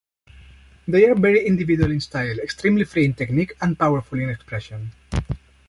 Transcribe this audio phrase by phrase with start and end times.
[0.87, 4.93] They are very individual in style, extremely free in technique, and powerful in expression.